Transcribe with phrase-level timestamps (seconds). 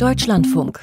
[0.00, 0.80] Deutschlandfunk.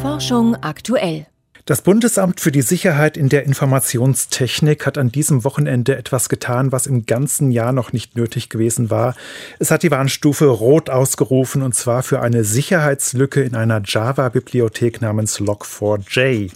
[0.00, 1.26] Forschung aktuell.
[1.64, 6.86] Das Bundesamt für die Sicherheit in der Informationstechnik hat an diesem Wochenende etwas getan, was
[6.86, 9.16] im ganzen Jahr noch nicht nötig gewesen war.
[9.58, 15.40] Es hat die Warnstufe Rot ausgerufen und zwar für eine Sicherheitslücke in einer Java-Bibliothek namens
[15.40, 16.52] Log4j.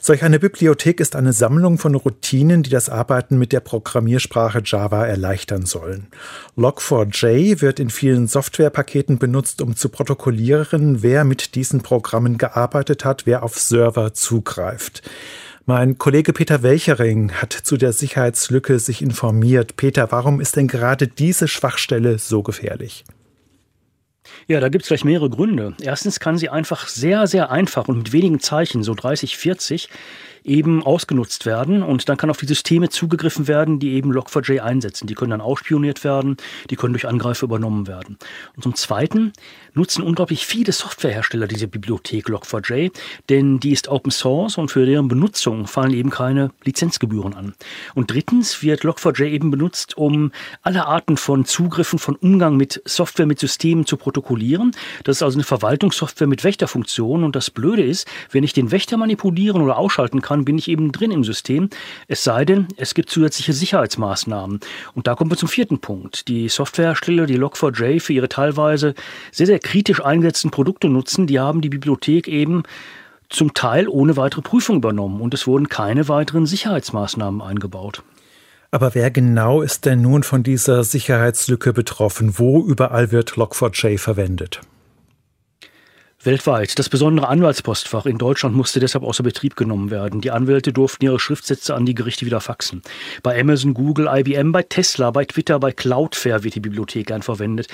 [0.00, 5.06] Solch eine Bibliothek ist eine Sammlung von Routinen, die das Arbeiten mit der Programmiersprache Java
[5.06, 6.08] erleichtern sollen.
[6.56, 13.26] Log4j wird in vielen Softwarepaketen benutzt, um zu protokollieren, wer mit diesen Programmen gearbeitet hat,
[13.26, 15.02] wer auf Server zugreift.
[15.66, 19.76] Mein Kollege Peter Welchering hat zu der Sicherheitslücke sich informiert.
[19.76, 23.04] Peter, warum ist denn gerade diese Schwachstelle so gefährlich?
[24.46, 25.74] Ja, da gibt es gleich mehrere Gründe.
[25.80, 29.88] Erstens kann sie einfach sehr, sehr einfach und mit wenigen Zeichen, so 30, 40,
[30.44, 35.06] eben ausgenutzt werden und dann kann auf die Systeme zugegriffen werden, die eben Log4j einsetzen.
[35.06, 36.36] Die können dann ausspioniert werden,
[36.70, 38.18] die können durch Angreifer übernommen werden.
[38.56, 39.32] Und zum Zweiten
[39.74, 42.90] nutzen unglaublich viele Softwarehersteller diese Bibliothek Log4j,
[43.28, 47.54] denn die ist Open Source und für deren Benutzung fallen eben keine Lizenzgebühren an.
[47.94, 53.26] Und drittens wird Log4j eben benutzt, um alle Arten von Zugriffen, von Umgang mit Software,
[53.26, 54.72] mit Systemen zu protokollieren.
[55.04, 58.96] Das ist also eine Verwaltungssoftware mit Wächterfunktion und das Blöde ist, wenn ich den Wächter
[58.96, 61.70] manipulieren oder ausschalten kann, bin ich eben drin im System.
[62.06, 64.60] Es sei denn, es gibt zusätzliche Sicherheitsmaßnahmen.
[64.94, 66.28] Und da kommen wir zum vierten Punkt.
[66.28, 68.94] Die Softwarehersteller, die Log4j für ihre teilweise
[69.32, 72.62] sehr, sehr kritisch eingesetzten Produkte nutzen, die haben die Bibliothek eben
[73.28, 78.02] zum Teil ohne weitere Prüfung übernommen und es wurden keine weiteren Sicherheitsmaßnahmen eingebaut.
[78.70, 82.38] Aber wer genau ist denn nun von dieser Sicherheitslücke betroffen?
[82.38, 84.60] Wo überall wird Log4j verwendet?
[86.28, 86.78] Weltweit.
[86.78, 90.20] Das besondere Anwaltspostfach in Deutschland musste deshalb außer Betrieb genommen werden.
[90.20, 92.82] Die Anwälte durften ihre Schriftsätze an die Gerichte wieder faxen.
[93.22, 97.68] Bei Amazon, Google, IBM, bei Tesla, bei Twitter, bei Cloudflare wird die Bibliothek gern verwendet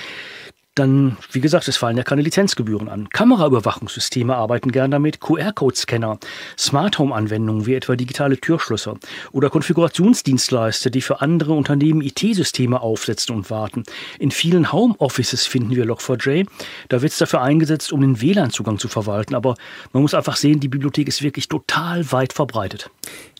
[0.75, 3.09] dann, wie gesagt, es fallen ja keine Lizenzgebühren an.
[3.09, 6.19] Kameraüberwachungssysteme arbeiten gern damit, QR-Code-Scanner,
[6.57, 8.97] Smart Home-Anwendungen wie etwa digitale Türschlösser
[9.31, 13.83] oder Konfigurationsdienstleister, die für andere Unternehmen IT-Systeme aufsetzen und warten.
[14.19, 16.45] In vielen Home-Offices finden wir Log4j.
[16.89, 19.33] Da wird es dafür eingesetzt, um den WLAN-Zugang zu verwalten.
[19.33, 19.55] Aber
[19.93, 22.89] man muss einfach sehen, die Bibliothek ist wirklich total weit verbreitet.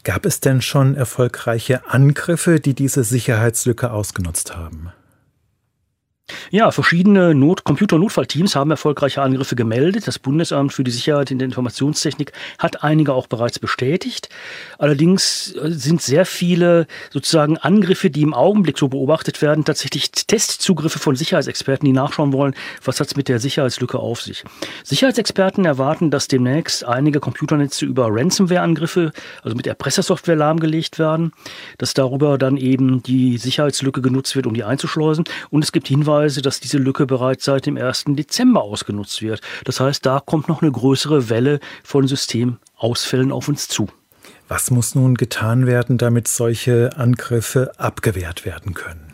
[0.06, 4.92] Gab es denn schon erfolgreiche Angriffe, die diese Sicherheitslücke ausgenutzt haben?
[6.50, 10.08] Ja, verschiedene Not Computer-Notfallteams haben erfolgreiche Angriffe gemeldet.
[10.08, 14.30] Das Bundesamt für die Sicherheit in der Informationstechnik hat einige auch bereits bestätigt.
[14.80, 20.98] Allerdings äh, sind sehr viele sozusagen Angriffe, die im Augenblick so beobachtet werden, tatsächlich Testzugriffe
[20.98, 24.44] von Sicherheitsexperten, die nachschauen wollen, was hat es mit der Sicherheitslücke auf sich.
[24.84, 29.12] Sicherheitsexperten erwarten, dass demnächst einige Computernetze über Ransomware-Angriffe,
[29.44, 31.34] also mit Erpressersoftware lahmgelegt werden,
[31.78, 35.26] dass darüber dann eben die Sicherheitslücke genutzt wird, um die einzuschleusen.
[35.52, 38.06] Und es gibt Hinweise, Hinweise, dass diese Lücke bereits seit dem 1.
[38.10, 39.42] Dezember ausgenutzt wird.
[39.66, 43.88] Das heißt, da kommt noch eine größere Welle von Systemausfällen auf uns zu.
[44.48, 49.05] Was muss nun getan werden, damit solche Angriffe abgewehrt werden können?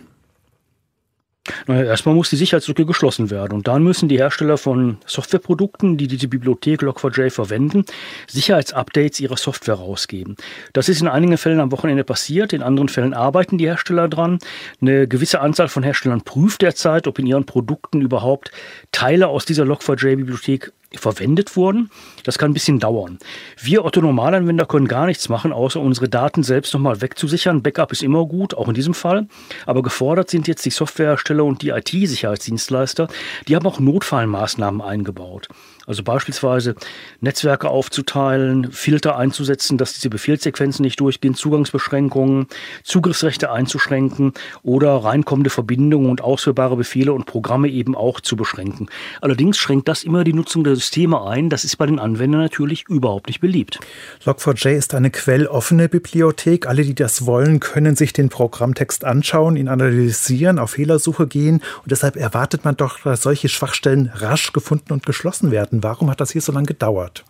[1.72, 6.28] Erstmal muss die Sicherheitslücke geschlossen werden und dann müssen die Hersteller von Softwareprodukten, die diese
[6.28, 7.86] Bibliothek Log4j verwenden,
[8.28, 10.36] Sicherheitsupdates ihrer Software rausgeben.
[10.74, 14.40] Das ist in einigen Fällen am Wochenende passiert, in anderen Fällen arbeiten die Hersteller dran.
[14.82, 18.52] Eine gewisse Anzahl von Herstellern prüft derzeit, ob in ihren Produkten überhaupt
[18.92, 21.90] Teile aus dieser Log4j-Bibliothek verwendet wurden.
[22.24, 23.20] Das kann ein bisschen dauern.
[23.62, 27.62] Wir Otto Normalanwender können gar nichts machen, außer unsere Daten selbst nochmal wegzusichern.
[27.62, 29.28] Backup ist immer gut, auch in diesem Fall.
[29.66, 33.08] Aber gefordert sind jetzt die Softwarehersteller und die IT-Sicherheitsdienstleister.
[33.48, 35.48] Die haben auch Notfallmaßnahmen eingebaut.
[35.92, 36.76] Also beispielsweise
[37.20, 42.48] Netzwerke aufzuteilen, Filter einzusetzen, dass diese Befehlssequenzen nicht durchgehen, Zugangsbeschränkungen,
[42.86, 44.32] Zugriffsrechte einzuschränken
[44.64, 48.88] oder reinkommende Verbindungen und ausführbare Befehle und Programme eben auch zu beschränken.
[49.20, 51.50] Allerdings schränkt das immer die Nutzung der Systeme ein.
[51.50, 53.82] Das ist bei den Anwendern natürlich überhaupt nicht beliebt.
[54.24, 56.68] Log4j ist eine quelloffene Bibliothek.
[56.68, 61.56] Alle, die das wollen, können sich den Programmtext anschauen, ihn analysieren, auf Fehlersuche gehen.
[61.56, 65.81] Und deshalb erwartet man doch, dass solche Schwachstellen rasch gefunden und geschlossen werden.
[65.84, 67.24] Warum hat das hier so lange gedauert?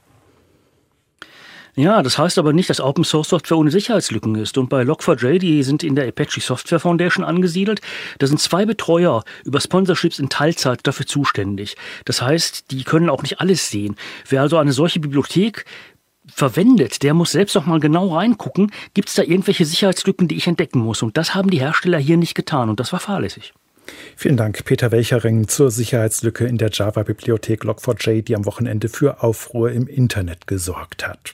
[1.75, 4.57] Ja, das heißt aber nicht, dass Open Source Software ohne Sicherheitslücken ist.
[4.57, 7.79] Und bei Log4j, die sind in der Apache Software Foundation angesiedelt,
[8.19, 11.77] da sind zwei Betreuer über Sponsorships in Teilzeit dafür zuständig.
[12.03, 13.95] Das heißt, die können auch nicht alles sehen.
[14.27, 15.63] Wer also eine solche Bibliothek
[16.27, 20.47] verwendet, der muss selbst noch mal genau reingucken, gibt es da irgendwelche Sicherheitslücken, die ich
[20.47, 21.01] entdecken muss.
[21.01, 23.53] Und das haben die Hersteller hier nicht getan und das war fahrlässig.
[24.15, 29.71] Vielen Dank, Peter Welchering, zur Sicherheitslücke in der Java-Bibliothek Log4j, die am Wochenende für Aufruhr
[29.71, 31.33] im Internet gesorgt hat.